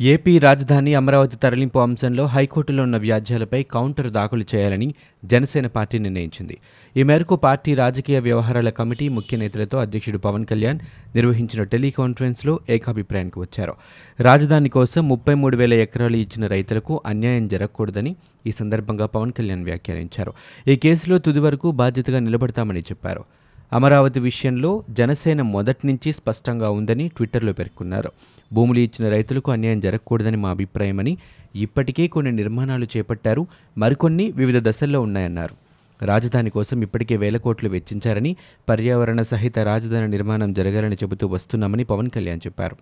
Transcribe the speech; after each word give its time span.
AP 0.00 0.38
రాజధాని 0.38 0.94
అమరావతి 0.94 1.36
తరలింపు 1.36 1.78
అంశంలో 1.78 2.26
హైకోర్టులో 2.26 2.82
ఉన్న 2.82 2.96
వ్యాజ్యాలపై 2.96 3.62
కౌంటర్ 3.62 4.10
దాఖలు 4.10 4.44
చేయాలని 4.54 4.94
జనసేన 5.24 5.66
పార్టీ 5.66 5.98
నిర్ణయించింది. 5.98 6.58
ఈ 6.96 7.02
మేరకు 7.02 7.36
పార్టీ 7.36 7.74
రాజకీయ 7.74 8.18
వ్యవహారాల 8.18 8.68
కమిటీ 8.68 9.08
ముఖ్య 9.08 9.36
నేతలతో 9.36 9.78
అధ్యక్షుడు 9.78 10.18
పవన్ 10.18 10.46
కళ్యాణ్ 10.46 10.78
నిర్వహించిన 11.14 11.62
టెలికాన్ఫరెన్స్లో 11.62 12.60
ఏకాభిప్రాయానికి 12.70 13.40
వచ్చారు. 13.40 13.74
రాజధాని 14.20 14.68
కోసం 14.68 15.08
ముప్పై 15.08 15.34
మూడు 15.34 15.56
వేల 15.56 15.74
ఎకరాలు 15.74 16.16
ఇచ్చిన 16.16 16.46
రైతులకు 16.46 17.02
అన్యాయం 17.06 17.48
జరగకూడదని 17.48 18.16
ఈ 18.46 18.50
సందర్భంగా 18.50 19.06
పవన్ 19.06 19.32
కళ్యాణ్ 19.32 19.64
వ్యాఖ్యానించారు. 19.64 20.32
ఈ 20.68 20.76
కేసులో 20.76 21.18
తుది 21.18 21.38
వరకు 21.38 21.70
బాధ్యతగా 21.70 22.18
నిలబడతామని 22.18 22.80
చెప్పారు. 22.80 23.24
అమరావతి 23.72 24.20
విషయంలో 24.20 24.84
జనసేన 24.90 25.42
మొదటి 25.42 25.86
నుంచి 25.86 26.12
స్పష్టంగా 26.12 26.70
ఉందని 26.70 27.08
ట్విట్టర్లో 27.08 27.52
పేర్కొన్నారు. 27.52 28.12
భూములు 28.52 28.78
ఇచ్చిన 28.78 29.10
రైతులకు 29.10 29.50
అన్యాయం 29.50 29.80
జరగకూడదని 29.80 30.36
మా 30.36 30.50
అభిప్రాయమని 30.50 31.18
ఇప్పటికే 31.56 32.06
కొన్ని 32.06 32.32
నిర్మాణాలు 32.32 32.84
చేపట్టారు. 32.84 33.46
మరికొన్ని 33.78 34.30
వివిధ 34.30 34.68
దశల్లో 34.68 35.00
ఉన్నాయన్నారు. 35.00 35.54
రాజధాని 36.04 36.50
కోసం 36.50 36.82
ఇప్పటికే 36.82 37.16
వేల 37.16 37.36
కోట్లు 37.36 37.68
వెచ్చించారని 37.68 38.36
పర్యావరణ 38.68 39.22
సహిత 39.22 39.58
రాజధాని 39.58 40.08
నిర్మాణం 40.08 40.52
జరగాలని 40.52 40.94
చెబుతూ 40.94 41.26
వస్తున్నామని 41.26 41.84
పవన్ 41.84 42.10
కళ్యాణ్ 42.10 42.40
చెప్పారు. 42.46 42.76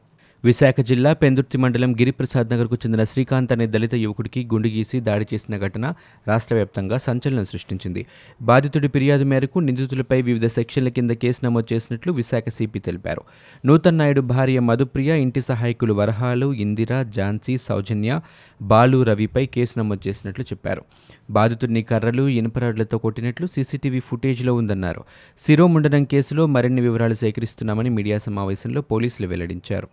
విశాఖ 0.45 0.80
జిల్లా 0.80 1.12
పెందుర్తి 1.12 1.58
మండలం 1.58 1.92
గిరిప్రసాద్ 1.92 2.50
నగర్కు 2.52 2.74
చెందిన 2.74 3.04
శ్రీకాంత్ 3.04 3.52
అనే 3.52 3.66
దళిత 3.66 3.94
యువకుడికి 3.94 4.44
గుండు 4.44 4.68
గీసి 4.68 5.00
దాడి 5.00 5.27
చేసిన 5.34 5.58
ఘటన 5.58 5.94
రాష్ట్ర 6.28 6.55
వ్యాప్తంగా 6.55 6.98
సంచలనం 6.98 7.44
సృష్టించింది. 7.44 8.06
బాధితుడి 8.42 8.88
ఫిర్యాదు 8.88 9.24
మేరకు 9.24 9.58
నిందితులపై 9.58 10.22
వివిధ 10.22 10.46
సెక్షన్ల 10.46 10.88
కింద 10.88 11.11
కేసు 11.11 11.44
నమోదు 11.44 11.74
చేసినట్లు 11.74 12.12
విశాఖ 12.12 12.48
సిపి 12.48 12.78
తెలిపారు. 12.78 13.22
నూతన్ 13.66 13.98
నాయుడు 13.98 14.20
భార్య 14.20 14.61
మధుప్రియ 14.61 15.22
ఇంటి 15.22 15.41
సహాయకులు 15.41 15.92
వరహాలు 15.92 16.52
ఇందిర 16.52 17.02
ఝాన్సీ 17.02 17.58
సౌజన్య 17.58 18.20
బాలు 18.62 19.02
రవిపై 19.02 19.46
కేసు 19.46 19.78
నమోదు 19.78 20.08
చేసినట్లు 20.08 20.44
చెప్పారు. 20.44 20.83
బాధితుడిని 21.30 21.83
కర్రలు 21.83 22.28
ఇనుపరాడ్లతో 22.28 22.98
కొట్టినట్లు 22.98 23.46
సీసీటీవీ 23.46 24.00
ఫుటేజ్లో 24.00 24.55
ఉందన్నారు. 24.55 25.05
శిరోముండనం 25.46 26.05
కేసులో 26.05 26.46
మరిన్ని 26.46 26.83
వివరాలు 26.83 27.14
సేకరిస్తున్నామని 27.14 27.91
మీడియా 27.91 28.18
సమావేశంలో 28.18 28.80
పోలీసులు 28.80 29.28
వెల్లడించారు. 29.28 29.89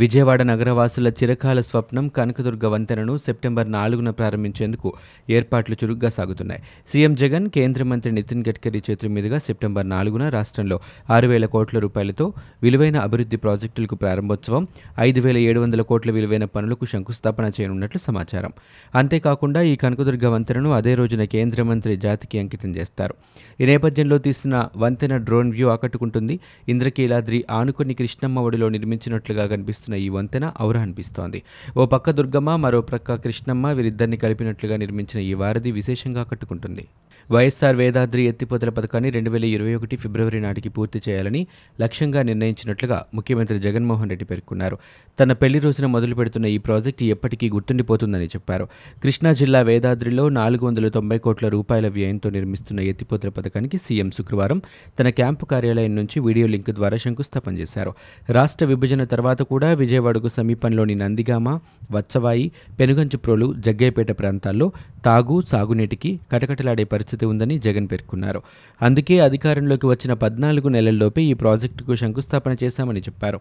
విజయవాడ 0.00 0.42
నగరవాసుల 0.42 1.08
చిరకాల 1.08 1.60
స్వప్నం 1.60 2.08
కనకదుర్గ 2.08 2.66
వంతెనను 2.66 3.16
సెప్టెంబర్ 3.16 3.72
నాలుగున 3.72 4.10
ప్రారంభించేందుకు 4.10 4.88
ఏర్పాట్లు 5.30 5.76
చురుగ్గా 5.80 6.08
సాగుతున్నాయి. 6.08 6.62
సీఎం 6.92 7.14
జగన్ 7.14 7.46
కేంద్ర 7.48 7.82
మంత్రి 7.82 8.12
నితిన్ 8.12 8.44
గడ్కరీ 8.48 8.82
చేతుల 8.90 9.08
మీదుగా 9.08 9.38
సెప్టెంబర్ 9.38 9.88
నాలుగున 9.88 10.28
రాష్ట్రంలో 10.28 10.80
ఆరు 11.10 11.28
వేల 11.28 11.46
కోట్ల 11.46 11.78
రూపాయలతో 11.78 12.32
విలువైన 12.62 12.96
అభివృద్ధి 12.96 13.36
ప్రాజెక్టులకు 13.36 13.94
ప్రారంభోత్సవం 13.94 14.68
ఐదు 15.00 15.20
వేల 15.20 15.38
ఏడు 15.38 15.60
వందల 15.60 15.82
కోట్ల 15.82 16.10
విలువైన 16.10 16.44
పనులకు 16.44 16.84
శంకుస్థాపన 16.84 17.50
చేయనున్నట్లు 17.60 18.00
సమాచారం. 18.06 18.54
అంతేకాకుండా 18.94 19.62
ఈ 19.62 19.76
కనకదుర్గ 19.76 20.26
వంతెనను 20.26 20.72
అదే 20.72 20.94
రోజున 20.94 21.24
కేంద్ర 21.24 21.62
మంత్రి 21.62 21.96
జాతికి 21.96 22.38
అంకితం 22.38 22.76
చేస్తారు. 22.76 23.16
ఈ 23.60 23.66
నేపథ్యంలో 23.66 24.18
తీసిన 24.18 24.68
వంతెన 24.76 25.16
డ్రోన్ 25.16 25.50
వ్యూ 25.50 25.68
ఆకట్టుకుంటుంది. 25.68 26.40
ఇంద్రకీలాద్రి 26.68 27.44
ఆనుకొని 27.50 27.94
కృష్ణమ్మ 27.94 28.38
ఒడిలో 28.38 28.68
నిర్మించినట్లుగా 28.68 29.46
కనిపిస్తుంది 29.46 29.88
చేస్తున్న 29.90 30.06
ఈ 30.06 30.08
వంతెన 30.16 30.44
ఔర 30.62 30.76
అనిపిస్తోంది. 30.78 31.38
ఓ 31.76 31.86
పక్క 31.86 32.10
దుర్గమ్మ 32.18 32.50
మరో 32.64 32.80
ప్రక్క 32.80 33.14
కృష్ణమ్మ 33.24 33.66
వీరిద్దరిని 33.76 34.16
కలిపినట్లుగా 34.16 34.76
నిర్మించిన 34.76 35.18
ఈ 35.30 35.34
వారధి 35.34 35.70
విశేషంగా 35.78 36.22
కట్టుకుంటుంది. 36.30 36.84
వైఎస్ఆర్ 37.32 37.76
వేదాద్రి 37.76 38.22
ఎత్తిపోతల 38.26 38.68
పథకాన్ని 38.68 39.10
రెండు 39.10 39.30
వేల 39.30 39.44
ఇరవై 39.44 39.74
ఒకటి 39.74 39.96
ఫిబ్రవరి 39.96 40.40
నాటికి 40.40 40.68
పూర్తి 40.68 41.02
చేయాలని 41.08 41.46
లక్ష్యంగా 41.80 42.22
నిర్ణయించినట్లుగా 42.22 43.04
ముఖ్యమంత్రి 43.14 43.58
జగన్మోహన్ 43.58 44.10
రెడ్డి 44.10 44.24
పేర్కొన్నారు. 44.24 44.78
తన 45.20 45.32
పెళ్ళి 45.32 45.58
రోజున 45.58 45.86
మొదలు 45.86 46.14
పెడుతున్న 46.14 46.46
ఈ 46.46 46.58
ప్రాజెక్టు 46.58 47.04
ఎప్పటికీ 47.04 47.50
గుర్తుండిపోతుందని 47.50 48.24
చెప్పారు. 48.24 48.68
కృష్ణా 49.02 49.32
జిల్లా 49.32 49.60
వేదాద్రిలో 49.60 50.28
నాలుగు 50.28 50.66
వందల 50.66 50.88
తొంభై 50.88 51.18
కోట్ల 51.18 51.48
రూపాయల 51.48 51.88
వ్యయంతో 51.88 52.30
నిర్మిస్తున్న 52.30 52.80
ఎత్తిపోతల 52.80 53.28
పథకానికి 53.28 53.78
సీఎం 53.78 54.10
శుక్రవారం 54.10 54.62
తన 55.00 55.08
క్యాంపు 55.10 55.44
కార్యాలయం 55.44 55.96
నుంచి 55.96 56.20
వీడియో 56.20 56.46
లింక్ 56.46 56.70
ద్వారా 56.70 56.96
శంకుస్థాపన 56.96 57.54
చేశారు. 57.58 57.94
రాష్ట్ర 58.30 58.66
విభజన 58.66 59.04
తర్వాత 59.04 59.42
కూడా 59.42 59.72
విజయవాడకు 59.72 60.28
సమీపంలోని 60.28 60.94
నందిగామ 60.94 61.48
వత్సవాయి 61.92 62.52
పెనుగంచుప్రోలు 62.80 63.54
జగ్గయ్యపేట 63.66 64.10
ప్రాంతాల్లో 64.18 64.72
తాగు 65.04 65.42
సాగునీటికి 65.52 66.20
కటకటలాడే 66.32 66.84
పరిస్థితి 66.84 67.19
ఉందని 67.26 67.58
జగన్ 67.58 67.88
పేర్కొన్నారు. 67.92 68.42
అందుకే 68.82 69.18
అధికారంలోకి 69.18 69.86
వచ్చిన 69.86 70.12
పద్నాలుగు 70.12 70.68
నెలల్లోపే 70.68 71.22
ఈ 71.22 71.32
ప్రాజెక్టుకు 71.32 71.94
శంకుస్థాపన 71.94 72.56
చేశామని 72.64 73.00
చెప్పారు. 73.00 73.40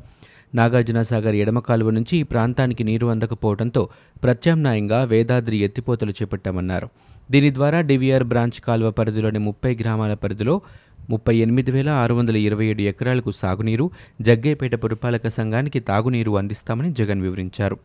నాగార్జునసాగర్ 0.56 1.35
ఎడమ 1.35 1.59
కాలువ 1.59 1.90
నుంచి 1.90 2.17
ఈ 2.17 2.23
ప్రాంతానికి 2.23 2.84
నీరు 2.84 3.07
అందకపోవడంతో 3.07 3.90
ప్రత్యామ్నాయంగా 4.23 5.03
వేదాద్రి 5.03 5.57
ఎత్తిపోతలు 5.57 6.12
చేపట్టామన్నారు. 6.12 6.90
దీని 7.31 7.53
ద్వారా 7.53 7.81
డివిఆర్ 7.81 8.23
బ్రాంచ్ 8.23 8.62
కాలువ 8.62 8.91
పరిధిలోని 8.91 9.40
ముప్పై 9.40 9.78
గ్రామాల 9.81 10.13
పరిధిలో 10.13 10.61
ముప్పై 11.09 11.35
ఎనిమిది 11.35 11.72
వేల 11.72 11.90
ఆరు 11.90 12.13
వందల 12.13 12.38
ఇరవై 12.38 12.66
ఏడు 12.66 12.81
ఎకరాలకు 12.81 13.31
సాగునీరు 13.31 13.91
జగ్గేపేట 14.22 14.75
పురపాలక 14.75 15.28
సంఘానికి 15.28 15.79
తాగునీరు 15.79 16.38
అందిస్తామని 16.38 16.94
జగన్ 16.94 17.22
వివరించారు. 17.22 17.78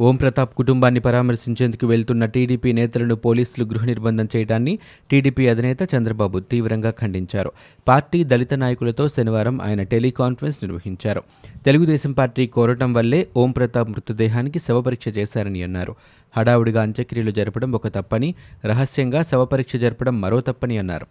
ఓం 0.00 0.16
ప్రతాప్ 0.16 0.54
కుటుంబాన్ని 0.54 1.00
పరామర్శించేందుకు 1.00 1.86
వెళ్తున్న 1.86 2.24
టీడీపీ 2.24 2.72
నేతలను 2.72 3.14
పోలీసులు 3.14 3.64
గృహ 3.64 3.84
నిర్బంధం 3.84 4.28
చేయడాన్ని 4.36 4.78
టీడీపీ 5.10 5.48
అధినేత 5.48 5.78
చంద్రబాబు 5.94 6.38
తీవ్రంగా 6.38 6.90
ఖండించారు. 6.90 7.52
పార్టీ 7.88 8.24
దళిత 8.24 8.54
నాయకులతో 8.54 9.08
శనివారం 9.08 9.60
ఆయన 9.62 9.82
టెలికాన్ఫరెన్స్ 9.82 10.58
నిర్వహించారు. 10.62 11.22
తెలుగుదేశం 11.64 12.12
పార్టీ 12.12 12.46
కోరటం 12.46 12.92
వల్లే 12.92 13.28
ఓం 13.36 13.50
ప్రతాప్ 13.50 13.90
మృతదేహానికి 13.90 14.58
శవపరీక్ష 14.58 15.08
చేశారని 15.08 15.62
అన్నారు. 15.62 15.94
హడావుడిగా 16.36 16.82
అంత్యక్రియలు 16.82 17.30
జరపడం 17.30 17.72
ఒక 17.72 17.88
తప్పని 17.88 18.34
రహస్యంగా 18.64 19.22
శవపరీక్ష 19.22 19.76
జరపడం 19.76 20.20
మరో 20.20 20.40
తప్పని 20.40 20.78
అన్నారు. 20.78 21.06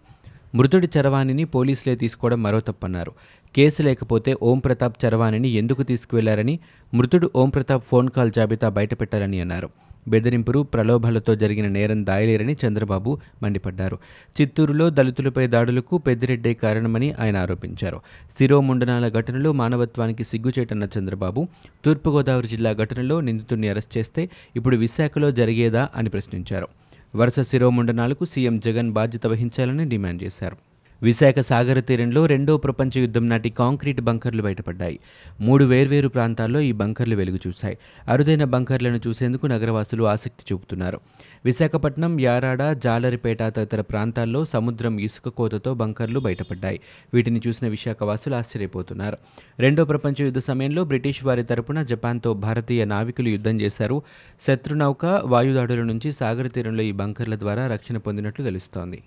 మృతుడి 0.55 0.89
చరవాణిని 0.97 1.43
పోలీసులే 1.43 1.95
తీసుకోవడం 1.95 2.43
మరో 2.43 2.59
తప్పన్నారు. 2.59 3.11
కేసు 3.55 3.81
లేకపోతే 3.81 4.35
ఓం 4.41 4.59
ప్రతాప్ 4.59 5.05
చరవాణిని 5.05 5.49
ఎందుకు 5.49 5.83
తీసుకువెళ్ళారని 5.83 6.59
మృతుడు 6.93 7.31
ఓం 7.35 7.49
ప్రతాప్ 7.49 7.85
ఫోన్ 7.85 8.09
కాల్ 8.09 8.31
జాబితా 8.31 8.69
బయటపెట్టాలని 8.69 9.41
అన్నారు. 9.41 9.69
బెదిరింపులు 10.07 10.59
ప్రలోభాలతో 10.59 11.35
జరిగిన 11.35 11.67
నేరం 11.67 12.05
దాయలేరని 12.05 12.57
చంద్రబాబు 12.67 13.19
మండిపడ్డారు. 13.43 13.97
చిత్తూరులో 14.41 14.89
దళితులపై 14.89 15.47
దాడులకు 15.47 15.97
పెద్దిరెడ్డే 15.97 16.53
కారణమని 16.53 17.13
ఆయన 17.19 17.37
ఆరోపించారు. 17.37 18.01
శిరోముండనాల 18.37 19.07
ఘటనలో 19.09 19.51
మానవత్వానికి 19.51 20.23
సిగ్గుచేటన్న 20.23 20.87
చంద్రబాబు 20.97 21.47
తూర్పుగోదావరి 21.85 22.47
జిల్లా 22.47 22.73
ఘటనలో 22.73 23.21
నిందితుడిని 23.21 23.69
అరెస్ట్ 23.69 23.97
చేస్తే 23.97 24.29
ఇప్పుడు 24.55 24.75
విశాఖలో 24.75 25.31
జరిగేదా 25.31 25.89
అని 25.95 26.09
ప్రశ్నించారు. 26.09 26.67
వరుస 27.13 27.39
శిరోముండనాలకు 27.39 28.25
సీఎం 28.25 28.59
జగన్ 28.59 28.89
బాధ్యత 28.91 29.27
వహించాలని 29.27 29.85
డిమాండ్ 29.85 30.23
చేశారు. 30.23 30.57
విశాఖ 31.03 31.39
సాగర 31.39 31.79
తీరంలో 31.79 32.25
రెండో 32.25 32.57
ప్రపంచ 32.57 32.99
యుద్ధం 32.99 33.29
నాటి 33.29 33.49
కాంక్రీట్ 33.49 34.01
బంకర్లు 34.01 34.41
బయటపడ్డాయి. 34.41 34.99
మూడు 35.41 35.65
వేర్వేరు 35.65 36.07
ప్రాంతాల్లో 36.07 36.59
ఈ 36.59 36.71
బంకర్లు 36.71 37.15
వెలుగు 37.15 37.39
చూశాయి. 37.47 37.77
అరుదైన 38.07 38.43
బంకర్లను 38.43 38.99
చూసేందుకు 39.07 39.47
నగరవాసులు 39.47 40.03
ఆసక్తి 40.03 40.53
చూపుతున్నారు. 40.53 40.99
విశాఖపట్నం 41.45 42.19
యారాడ 42.19 42.73
జాలరిపేట 42.73 43.43
తదితర 43.43 43.81
ప్రాంతాల్లో 43.81 44.45
సముద్రం 44.45 44.99
ఇసుక 44.99 45.29
కోతతో 45.29 45.73
బంకర్లు 45.73 46.19
బయటపడ్డాయి. 46.19 46.79
వీటిని 47.13 47.41
చూసిన 47.47 47.67
విశాఖవాసులు 47.67 48.35
ఆశ్చర్యపోతున్నారు. 48.35 49.17
రెండో 49.59 49.85
ప్రపంచ 49.85 50.23
యుద్ధ 50.23 50.37
సమయంలో 50.37 50.83
బ్రిటిష్ 50.83 51.23
వారి 51.23 51.43
తరపున 51.43 51.83
జపాన్తో 51.83 52.33
భారతీయ 52.33 52.85
నావికులు 52.85 53.29
యుద్ధం 53.29 53.61
చేశారు. 53.61 54.01
శత్రునౌక 54.47 55.21
వాయుదాడుల 55.23 55.81
నుంచి 55.81 56.11
సాగర 56.11 56.47
తీరంలో 56.47 56.83
ఈ 56.83 56.91
బంకర్ల 56.91 57.35
ద్వారా 57.35 57.67
రక్షణ 57.67 57.97
పొందినట్లు 57.97 58.45
తెలుస్తోంది. 58.45 59.03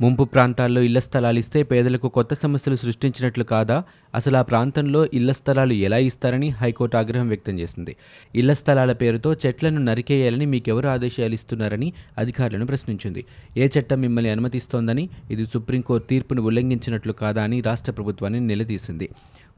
ముంపు 0.00 0.24
ప్రాంతాల్లో 0.24 0.80
ఇళ్ళ 0.80 0.98
స్థలాలు 0.98 1.38
ఇస్తే 1.38 1.62
పేదలకు 1.62 2.08
కొత్త 2.08 2.34
సమస్యలు 2.34 2.76
సృష్టించినట్లు 2.76 3.44
కాదా? 3.44 3.82
అసలు 4.14 4.36
ఆ 4.36 4.42
ప్రాంతంలో 4.42 5.08
ఇళ్ళ 5.14 5.32
స్థలాలు 5.32 5.72
ఎలా 5.72 5.98
ఇస్తారని 5.98 6.48
హైకోర్టు 6.48 6.96
ఆగ్రహం 6.96 7.28
వ్యక్తం 7.28 7.58
చేసింది. 7.58 7.96
ఇళ్ళ 8.34 8.52
స్థలాల 8.52 8.92
పేరుతో 8.92 9.32
చెట్లను 9.34 9.80
నరికేయాలని 9.80 10.46
మీకెవరు 10.46 10.88
ఆదేశాలు 10.88 11.34
ఇస్తున్నారని 11.34 11.92
అధికారులను 12.18 12.66
ప్రశ్నించింది. 12.66 13.24
ఏ 13.56 13.68
చట్టం 13.78 14.00
మిమ్మల్ని 14.00 14.30
అనుమతిస్తోందని 14.30 15.08
ఇది 15.30 15.46
సుప్రీంకోర్టు 15.46 16.06
తీర్పును 16.06 16.42
ఉల్లంఘించినట్లు 16.42 17.12
కాదా 17.12 17.42
అని 17.42 17.60
రాష్ట్ర 17.60 17.92
ప్రభుత్వాన్ని 17.92 18.40
నిలదీసింది. 18.40 19.08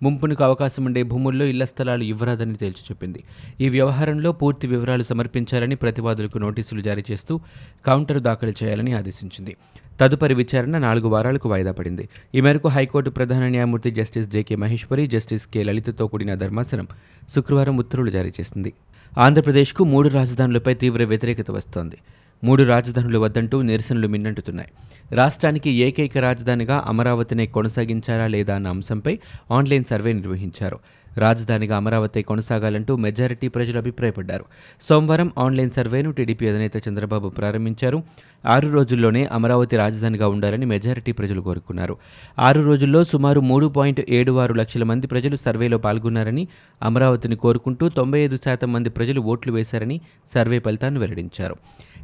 ముంపునకు 0.03 0.45
అవకాశం 0.45 0.85
ఉండే 0.85 1.03
భూముల్లో 1.03 1.45
ఇళ్ళ 1.45 1.65
స్థలాలు 1.65 2.05
ఇవ్వరాదని 2.05 2.55
తేల్చి 2.55 2.83
చెప్పింది. 2.83 3.25
ఈ 3.61 3.69
వ్యవహారంలో 3.69 4.33
పూర్తి 4.33 4.67
వివరాలు 4.67 5.03
సమర్పించాలని 5.03 5.75
ప్రతివాదులకు 5.75 6.39
నోటీసులు 6.39 6.81
జారీ 6.81 7.05
చేస్తూ 7.11 7.41
కౌంటర్ 7.87 8.21
దాఖలు 8.21 8.53
చేయాలని 8.63 8.93
ఆదేశించింది. 8.93 9.57
తదుపరి 10.01 10.35
విచారణ 10.35 10.79
నాలుగు 10.79 11.09
వారాలకు 11.09 11.49
వాయిదా 11.49 11.73
పడింది. 11.73 12.09
ఈ 12.35 12.41
మేరకు 12.41 12.69
హైకోర్టు 12.69 13.11
ప్రధాన 13.11 13.49
న్యాయమూర్తి 13.49 13.91
justice 13.91 14.29
JK 14.29 14.57
Maheshwari 14.57 15.07
justice 15.07 15.47
K. 15.47 15.63
లలితతో 15.63 16.07
కూడిన 16.07 16.35
ధర్మాసనం 16.35 16.89
శుక్రవారం 17.35 17.77
ఉత్తర్వులు 17.77 18.11
జారీ 18.11 18.33
చేసింది. 18.41 18.73
ఆంధ్రప్రదేశ్కు 19.19 19.85
మూడు 19.85 20.09
రాజధానులపై 20.09 20.75
తీవ్ర 20.75 21.05
వ్యతిరేకత 21.05 21.51
వస్తోంది. 21.51 21.97
మూడు 22.45 22.63
రాజధానులు 22.63 23.19
వద్దంటూ 23.19 23.63
నిరసనలు 23.63 24.09
మిన్నంటుతున్నాయి. 24.09 24.69
రాష్ట్రానికి 25.13 25.71
ఏకైక 25.71 26.19
రాజధానిగా 26.19 26.85
అమరావతినే 26.87 27.47
కొనసాగించారా 27.47 28.27
లేదా 28.27 28.55
అన్న 28.55 28.69
అంశంపై 28.69 29.19
ఆన్లైన్ 29.51 29.85
సర్వే 29.91 30.13
నిర్వహించారు. 30.13 30.79
రాజధానిగా 31.19 31.77
అమరావతి 31.77 32.23
కొనసాగాలంటూ 32.23 32.97
మెజారిటీ 32.97 33.49
ప్రజలు 33.49 33.79
అభిప్రాయపడ్డారు. 33.79 34.45
సోమవారం 34.83 35.33
ఆన్లైన్ 35.39 35.71
సర్వేను 35.71 36.13
టీడీపీ 36.13 36.49
అధినేత 36.49 36.89
చంద్రబాబు 36.89 37.29
ప్రారంభించారు. 37.29 38.03
ఆరు 38.47 38.69
రోజుల్లోనే 38.69 39.25
అమరావతి 39.25 39.77
రాజధానిగా 39.77 40.29
ఉండాలని 40.29 40.67
మెజారిటీ 40.67 41.13
ప్రజలు 41.13 41.41
కోరుకున్నారు. 41.41 41.97
ఆరు 42.39 42.61
రోజుల్లో 42.61 43.05
సుమారు 43.05 43.41
మూడు 43.41 43.67
పాయింట్ 43.67 44.01
ఏడు 44.09 44.39
ఆరు 44.39 44.55
లక్షల 44.55 44.85
మంది 44.85 45.07
ప్రజలు 45.07 45.37
సర్వేలో 45.37 45.79
పాల్గొన్నారని 45.79 46.49
అమరావతిని 46.83 47.37
కోరుకుంటూ 47.37 47.89
తొంభై 47.89 48.21
ఐదు 48.21 48.39
శాతం 48.45 48.73
మంది 48.73 48.91
ప్రజలు 48.91 49.21
ఓట్లు 49.21 49.53
వేశారని 49.53 50.01
సర్వే 50.35 50.59
ఫలితాన్ని 50.59 51.01
వెల్లడించారు. 51.01 51.57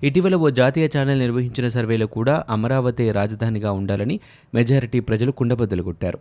ఇటీవల 0.05 0.35
ఓ 0.35 0.51
జాతీయ 0.51 0.89
ఛానల్ 0.97 1.19
నిర్వహించిన 1.19 1.69
సర్వేలో 1.69 2.07
కూడా 2.07 2.45
అమరావతి 2.51 3.13
రాజధానిగా 3.13 3.73
ఉండాలని 3.73 4.21
మెజారిటీ 4.55 5.01
ప్రజలు 5.01 5.33
కుండబద్దలు 5.33 5.83
కొట్టారు. 5.83 6.19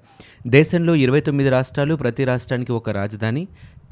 దేశంలో 0.48 0.96
ఇరవై 0.96 1.20
తొమ్మిది 1.20 1.50
రాష్ట్రాలు 1.50 1.96
ప్రతి 1.96 2.24
రాష్ట్రానికి 2.24 2.72
ఒక 2.78 2.90
రాజధాని 2.90 3.44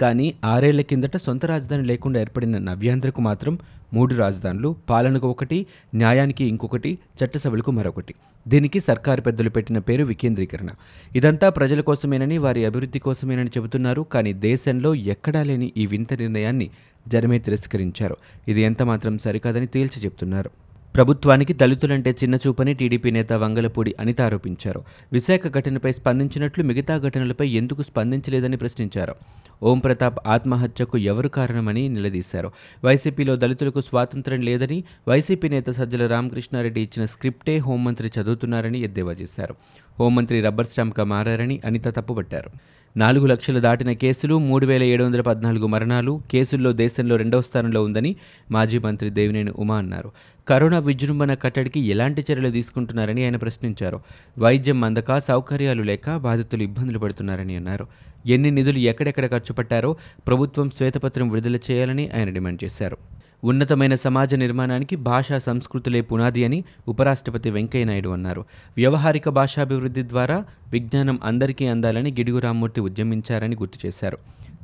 కానీ 0.02 0.28
ఆరేళ్ళ 0.46 0.82
కిందట 0.82 1.18
సొంత 1.18 1.46
రాజధాని 1.46 1.84
లేకుండా 1.84 2.20
ఏర్పడిన 2.20 2.58
నవ్యాంధ్రకు 2.58 3.22
మాత్రం 3.22 3.54
మూడు 3.94 4.16
రాజధానులు 4.16 4.76
పాలనకు 4.90 5.28
ఒకటి 5.28 5.58
న్యాయానికి 5.96 6.44
ఇంకొకటి 6.46 6.92
చట్టసభలకు 7.20 7.72
మరొకటి. 7.72 8.14
దీనికి 8.46 8.80
సర్కారు 8.80 9.22
పెద్దలు 9.22 9.50
పెట్టిన 9.50 9.78
పేరు 9.80 10.04
వికేంద్రీకరణ. 10.04 10.70
ఇదంతా 11.16 11.50
ప్రజల 11.50 11.82
కోసమేనని 11.82 12.38
వారి 12.38 12.66
అభివృద్ధి 12.66 13.00
కోసమేనని 13.00 13.52
చెబుతున్నారు 13.58 14.02
కానీ 14.14 14.34
దేశంలో 14.48 14.96
ఎక్కడా 14.96 15.44
లేని 15.44 15.74
ఈ 15.78 15.86
వింత 15.86 16.14
నిర్ణయాన్ని 16.14 16.70
జనమే 17.08 17.40
తిరస్కరించారు. 17.40 18.18
ఇది 18.48 18.62
ఎంతమాత్రం 18.62 19.18
సరికాదని 19.18 19.68
తేల్చి 19.68 20.02
చెబుతున్నారు 20.06 20.52
ప్రభుత్వానికి 20.96 21.54
దళితులంటే 21.54 22.12
చిన్నచూపని 22.12 22.74
టీడీపీ 22.74 23.12
నేత 23.12 23.34
వంగలపూడి 23.34 23.96
అనిత 24.00 24.22
ఆరోపించారు. 24.22 24.84
విశాఖ 25.14 25.40
ఘటనపై 25.48 25.92
స్పందించినట్లు 25.92 26.64
మిగతా 26.64 26.98
ఘటనలపై 26.98 27.48
ఎందుకు 27.48 27.82
స్పందించలేదని 27.82 28.58
ప్రశ్నించారు. 28.58 29.16
ఓం 29.64 29.80
ప్రతాప్ 29.80 30.20
ఆత్మహత్యకు 30.28 30.98
ఎవరు 30.98 31.28
కారణమని 31.28 31.90
నిలదీశారు. 31.90 32.52
వైసీపీలో 32.86 33.36
దళితులకు 33.36 33.82
స్వాతంత్రం 33.82 34.42
లేదని 34.42 34.84
వైసీపీ 35.08 35.50
నేత 35.50 35.70
సజ్జల 35.70 36.08
రామకృష్ణారెడ్డి 36.08 36.82
ఇచ్చిన 36.82 37.06
స్క్రిప్టే 37.06 37.58
హోంమంత్రి 37.58 38.12
చదువుతున్నారని 38.22 38.80
ఎద్దేవా 38.80 39.12
చేశారు. 39.12 39.56
హోంమంత్రి 40.00 40.42
రబ్బర్ 40.42 40.66
స్టాంప్గా 40.66 41.04
మారారని 41.04 41.60
అనిత 41.66 41.88
తప్పుపట్టారు. 41.88 42.50
నాలుగు 42.98 43.26
లక్షలు 43.26 43.60
దాటిన 43.60 43.92
కేసులు 43.92 44.40
మూడు 44.40 44.66
వేల 44.66 44.84
ఏడు 44.84 45.04
వందల 45.04 45.22
పద్నాలుగు 45.22 45.68
మరణాలు 45.68 46.22
కేసుల్లో 46.32 46.74
దేశంలో 46.74 47.16
రెండవ 47.16 47.42
స్థానంలో 47.42 47.84
ఉందని 47.84 48.16
మాజీ 48.52 48.78
మంత్రి 48.78 49.10
దేవినేని 49.10 49.52
ఉమా 49.52 49.78
అన్నారు. 49.78 50.12
కరోనా 50.48 50.80
విజృంభణ 50.80 51.34
కట్టడికి 51.34 51.80
ఎలాంటి 51.80 52.26
చర్యలు 52.32 52.50
తీసుకుంటున్నారని 52.50 53.24
ఆయన 53.24 53.36
ప్రశ్నించారు. 53.36 54.00
వైద్యం 54.38 54.84
అందక 54.84 55.20
సౌకర్యాలు 55.20 55.84
లేక 55.84 56.16
బాధితులు 56.16 56.64
ఇబ్బందులు 56.64 57.00
పడుతున్నారని 57.00 57.56
అన్నారు. 57.56 57.88
ఎన్ని 58.26 58.52
నిధులు 58.52 58.78
ఎక్కడెక్కడ 58.78 59.28
ఖర్చు 59.28 59.54
పెట్టారో 59.54 59.98
ప్రభుత్వం 60.28 60.70
శ్వేతపత్రం 60.70 61.30
విడుదల 61.30 61.56
చేయాలని 61.56 62.10
ఆయన 62.16 62.30
డిమాండ్ 62.30 62.64
చేశారు. 62.64 62.98
ఉన్నతమైన 63.44 63.96
సమాజ 63.96 64.34
నిర్మాణానికి 64.36 64.96
భాషా 64.96 65.40
సంస్కృతులే 65.40 66.02
పునాది 66.02 66.46
అని 66.46 66.64
ఉపరాష్ట్రపతి 66.88 67.50
వెంకయ్యనాయుడు 67.50 68.10
అన్నారు. 68.10 68.46
వ్యవహారిక 68.78 69.30
భాషాభివృద్ధి 69.30 70.04
ద్వారా 70.04 70.46
విజ్ఞానం 70.72 71.20
అందరికీ 71.24 71.68
అందాలని 71.68 72.12
గిడుగు 72.12 72.40
రామ్మూర్తి 72.40 72.82
ఉద్యమించారని 72.82 73.56
గుర్తు 73.56 73.88
చేశారు. 73.88 74.18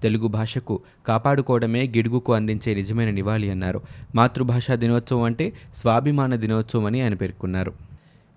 తెలుగు 0.04 0.28
భాషకు 0.28 0.80
కాపాడుకోవడమే 1.08 1.88
గిడుగుకు 1.88 2.34
అందించే 2.34 2.74
నిజమైన 2.74 3.10
నివాళి 3.10 3.50
అన్నారు. 3.50 3.82
మాతృభాషా 4.16 4.76
దినోత్సవం 4.76 5.22
అంటే 5.22 5.54
స్వాభిమాన 5.78 6.36
దినోత్సవం 6.36 6.86
అని 6.86 7.02
ఆయన 7.02 7.14
పేర్కొన్నారు. 7.14 7.89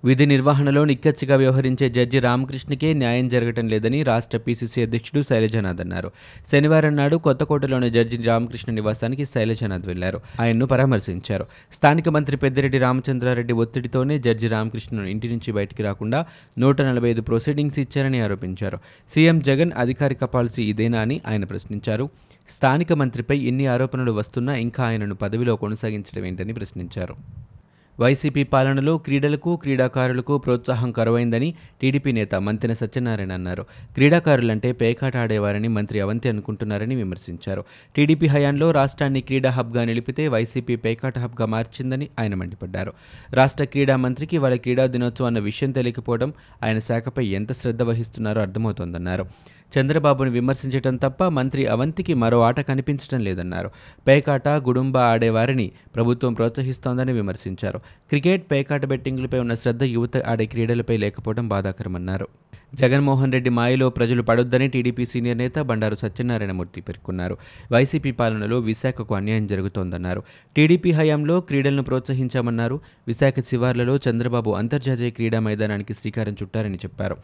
విధి 0.04 0.26
నిర్వహణలో 0.26 0.84
నిక్కచ్చిగా 0.84 1.36
వ్యవహరించే 1.36 1.88
జడ్జి 1.88 2.18
రామకృష్ణకే 2.18 2.94
న్యాయం 2.94 3.28
జరగటం 3.28 3.68
లేదని 3.68 4.02
రాష్ట్ర 4.02 4.38
పీసీసీ 4.38 4.82
అధ్యక్షుడు 4.82 5.22
శైలజనాథ్ 5.22 5.80
అన్నారు. 5.80 6.10
శనివారం 6.52 6.96
నాడు 6.96 7.16
కొత్తకోటలోని 7.16 7.90
జడ్జి 7.90 8.16
రామకృష్ణ 8.16 8.72
నివాసానికి 8.72 9.24
శైలజనాథ్ 9.24 9.86
వెళ్ళారు. 9.86 10.20
ఆయన్ను 10.40 10.66
పరామర్శించారు. 10.66 11.46
స్థానిక 11.72 12.08
మంత్రి 12.08 12.36
పెద్దిరెడ్డి 12.36 12.78
రామచంద్రారెడ్డి 12.78 13.52
ఒత్తిడితోనే 13.52 14.18
జడ్జి 14.18 14.48
రామకృష్ణను 14.48 15.06
ఇంటి 15.06 15.28
నుంచి 15.28 15.52
బయటికి 15.52 15.82
రాకుండా 15.82 16.26
నూట 16.58 16.82
నలభై 16.82 17.10
ఐదు 17.10 17.20
ప్రొసీడింగ్స్ 17.20 17.78
ఇచ్చారని 17.78 18.20
ఆరోపించారు. 18.20 18.78
సీఎం 19.14 19.40
జగన్ 19.40 19.72
అధికారిక 19.76 20.24
పాలసీ 20.24 20.64
ఇదేనా 20.64 21.00
అని 21.00 21.20
ఆయన 21.26 21.44
ప్రశ్నించారు. 21.44 22.10
స్థానిక 22.50 22.92
మంత్రిపై 22.92 23.38
ఇన్ని 23.38 23.66
ఆరోపణలు 23.66 24.12
వస్తున్నా 24.12 24.54
ఇంకా 24.56 24.84
ఆయనను 24.84 25.14
పదవిలో 25.14 25.56
కొనసాగించడం 25.56 26.26
ఏంటని 26.26 26.52
ప్రశ్నించారు. 26.52 27.14
వైసీపీ 28.00 28.42
పాలనలో 28.42 28.98
క్రీడలకు 28.98 29.56
క్రీడాకారులకు 29.56 30.38
ప్రోత్సాహం 30.38 30.92
కరువైందని 30.92 31.54
టీడీపీ 31.82 32.12
నేత 32.12 32.34
మంతెన 32.34 32.72
సత్యనారాయణ 32.72 33.32
అన్నారు. 33.32 33.62
క్రీడాకారులంటే 33.62 34.72
పేకాట 34.72 35.16
ఆడేవారని 35.16 35.68
మంత్రి 35.68 36.00
అవంతి 36.00 36.28
అనుకుంటున్నారని 36.28 36.94
విమర్శించారు. 36.94 37.64
టీడీపీ 37.96 38.26
హయాంలో 38.26 38.70
రాష్ట్రాన్ని 38.70 39.20
క్రీడా 39.20 39.50
హబ్గా 39.50 39.84
నిలిపితే 39.84 40.28
వైసీపీ 40.28 40.76
పేకాట 40.76 41.18
హబ్గా 41.18 41.46
మార్చిందని 41.46 42.08
ఆయన 42.18 42.34
మండిపడ్డారు. 42.34 42.92
రాష్ట్ర 43.30 43.64
క్రీడా 43.64 43.96
మంత్రికి 43.96 44.38
వాళ్ళ 44.38 44.56
క్రీడా 44.56 44.86
దినోత్సవం 44.86 45.26
అన్న 45.26 45.38
విషయం 45.38 45.70
తెలియకపోవడం 45.70 46.32
ఆయన 46.62 46.78
శాఖపై 46.78 47.26
ఎంత 47.26 47.52
శ్రద్ధ 47.52 47.82
వహిస్తున్నారో 47.82 48.40
అర్థమవుతోందన్నారు. 48.40 49.26
చంద్రబాబును 49.78 50.30
విమర్శించడం 50.30 50.96
తప్ప 50.96 51.24
మంత్రి 51.24 51.66
అవంతికి 51.66 52.14
మరో 52.14 52.40
ఆట 52.40 52.60
కనిపించడం 52.60 53.24
లేదన్నారు. 53.24 53.70
పేకాట 54.08 54.48
గుడుంబ 54.48 54.98
ఆడేవారిని 54.98 55.72
ప్రభుత్వం 55.94 56.32
ప్రోత్సహిస్తోందని 56.32 57.12
విమర్శించారు. 57.12 57.78
క్రికెట్ 57.78 58.50
పేకాట 58.50 58.84
బెట్టింగులపై 58.84 59.38
ఉన్న 59.38 59.54
శ్రద్ధ 59.54 59.82
యువత 59.82 60.16
ఆడే 60.16 60.46
క్రీడలపై 60.46 60.96
లేకపోవడం 60.96 61.48
బాధాకరమన్నారు. 61.48 62.28
జగన్మోహన్ 62.74 63.32
రెడ్డి 63.32 63.50
మాయలో 63.50 63.90
ప్రజలు 63.90 64.22
పడొద్దని 64.22 64.68
టీడీపీ 64.68 65.06
సీనియర్ 65.06 65.38
నేత 65.38 65.58
బండారు 65.58 65.94
సత్యనారాయణమూర్తి 65.94 66.80
పేర్కొన్నారు. 66.80 67.36
వైసీపీ 67.72 68.10
పాలనలో 68.10 68.58
విశాఖకు 68.58 69.14
అన్యాయం 69.14 69.46
జరుగుతోందన్నారు. 69.46 70.22
టీడీపీ 70.56 70.92
హయాంలో 70.92 71.40
క్రీడలను 71.40 71.82
ప్రోత్సహించామన్నారు. 71.82 72.80
విశాఖ 73.06 73.34
శివార్లలో 73.48 73.96
చంద్రబాబు 73.96 74.50
అంతర్జాతీయ 74.50 75.10
క్రీడా 75.10 75.40
మైదానానికి 75.40 75.94
శ్రీకారం 75.94 76.32
చుట్టారని 76.32 76.76
చెప్పారు. 76.76 77.16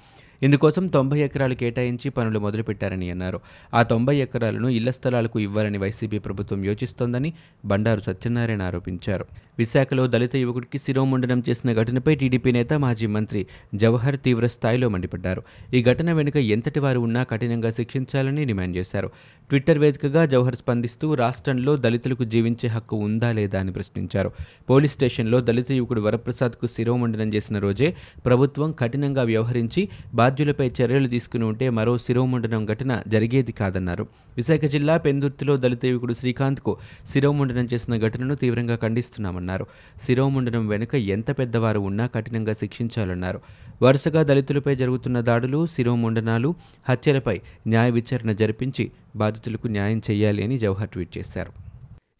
ఇందుకోసం 0.42 0.86
తొంభై 0.86 1.20
ఎకరాలు 1.20 1.54
కేటాయించి 1.54 2.10
పనులు 2.10 2.38
మొదలుపెట్టారని 2.38 3.10
అన్నారు. 3.10 3.40
ఆ 3.74 3.82
తొంభై 3.82 4.16
ఎకరాలను 4.16 4.68
ఇళ్ళ 4.68 4.90
స్థలాలకు 4.90 5.40
ఇవ్వాలని 5.40 5.78
వైసీపీ 5.78 6.18
ప్రభుత్వం 6.18 6.64
యోచిస్తోందని 6.64 7.32
బండారు 7.64 8.00
సత్యనారాయణ 8.00 8.62
ఆరోపించారు. 8.62 9.26
విశాఖలో 9.58 10.06
దళిత 10.06 10.36
యువకుడికి 10.36 10.78
శిరోముండనం 10.78 11.42
చేసిన 11.48 11.72
ఘటనపై 11.72 12.14
టీడీపీ 12.14 12.52
నేత 12.52 12.72
మాజీ 12.74 13.06
మంత్రి 13.06 13.46
జవహర్ 13.74 14.18
తీవ్ర 14.24 14.46
స్థాయిలో 14.46 14.88
మండిపడ్డారు. 14.88 15.37
ఈ 15.74 15.82
ఘటన 15.82 16.12
వెనుక 16.12 16.36
ఎంతటి 16.36 16.80
వారు 16.80 17.00
ఉన్నా 17.00 17.22
కఠినంగా 17.22 17.70
శిక్షించాలని 17.70 18.44
డిమాండ్ 18.44 18.76
చేశారు. 18.76 19.08
ట్విట్టర్ 19.48 19.78
వేదికగా 19.78 20.26
జవహర్ 20.26 20.56
స్పందిస్తూ 20.56 21.14
రాష్ట్రంలో 21.14 21.76
దళితులకు 21.76 22.24
జీవించే 22.24 22.68
హక్కు 22.68 22.96
ఉందా 22.96 23.32
లేదా 23.32 23.60
అని 23.60 23.72
ప్రశ్నించారు. 23.72 24.32
పోలీస్ 24.70 24.92
స్టేషన్లో 24.92 25.40
దళిత 25.40 25.72
యువకుడు 25.72 26.00
వరప్రసాద్కు 26.00 26.66
శిరోమండనం 26.66 27.34
చేసిన 27.34 27.58
రోజే 27.58 27.96
ప్రభుత్వం 28.26 28.72
కఠినంగా 28.72 29.22
వ్యవహరించి 29.22 29.88
బాధ్యులపై 30.14 30.72
చర్యలు 30.82 31.08
తీసుకుని 31.08 31.44
ఉంటే 31.44 31.70
మరో 31.70 31.98
శిరోమండనం 31.98 32.66
ఘటన 32.66 33.02
జరిగేది 33.08 33.52
కాదన్నారు. 33.52 34.06
విశాఖ 34.36 34.60
జిల్లా 34.60 34.96
పెందుర్తిలో 34.96 35.56
దళిత 35.56 35.84
యువకుడు 35.84 36.14
శ్రీకాంత్కు 36.14 36.76
శిరోముండనం 37.12 37.68
చేసిన 37.74 37.98
ఘటనను 37.98 38.34
తీవ్రంగా 38.34 38.76
ఖండిస్తున్నామన్నారు. 38.76 39.66
శిరోముండనం 40.06 40.68
వెనుక 40.68 40.94
ఎంత 40.94 41.38
పెద్దవారు 41.38 41.80
ఉన్నా 41.80 42.06
కఠినంగా 42.06 42.52
శిక్షించాలన్నారు. 42.52 43.40
వరుసగా 43.82 44.22
దళితులపై 44.22 44.76
జరుగుతున్న 44.76 45.20
దాడులు 45.28 45.66
శిరోముండనాలు 45.66 46.54
హత్యలపై 46.88 47.40
న్యాయ 47.66 47.90
విచారణ 47.90 48.32
జరిపించి 48.32 48.90
బాధితులకు 49.16 49.68
న్యాయం 49.68 50.00
చేయాలి 50.10 50.44
అని 50.44 50.58
జవహర్ 50.58 50.88
ట్వీట్ 50.88 51.18
చేశారు. 51.18 51.52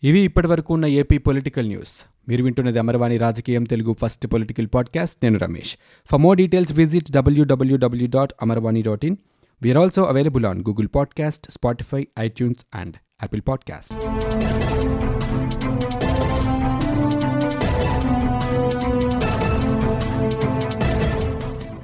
ఇవి 0.03 0.21
ఇప్పటివరకు 0.21 0.75
ఉన్న 0.75 0.87
ఏపీ 0.87 1.19
పొలిటికల్ 1.19 1.69
న్యూస్. 1.69 1.95
మీరు 2.29 2.43
వింటున్నది 2.45 2.79
అమర్వాణి 2.79 3.17
రాజకీయం 3.17 3.65
తెలుగు 3.65 3.97
ఫస్ట్ 4.01 4.27
పొలిటికల్ 4.27 4.69
పాడ్కాస్ట్. 4.75 5.17
నేను 5.23 5.39
Ramesh. 5.39 5.73
For 6.11 6.21
more 6.21 6.37
details 6.37 6.73
visit 6.73 7.13
WWW 7.13 8.09
dot 8.17 8.33
Amarvani 8.43 8.83
dot 8.83 9.05
in 9.05 9.17
we are 9.63 9.79
also 9.79 10.03
available 10.03 10.47
on 10.47 10.61
Google 10.69 10.89
podcast 10.95 11.51
Spotify 11.51 12.03
iTunes 12.19 12.63
and 12.75 12.95
Apple 13.23 13.43
podcast 13.49 13.95